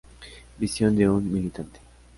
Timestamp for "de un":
0.95-1.31